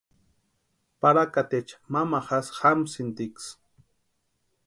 [1.01, 3.49] Parakatecha mamajasï jamsïntiksï.